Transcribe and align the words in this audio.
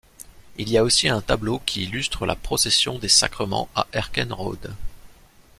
Il 0.57 0.67
y 0.71 0.79
a 0.79 0.83
aussi 0.83 1.09
un 1.09 1.21
tableau 1.21 1.59
qui 1.63 1.83
illustre 1.83 2.25
la 2.25 2.35
procession 2.35 2.97
des 2.97 3.07
sacrements 3.07 3.69
à 3.75 3.85
Herkenrode. 3.93 4.73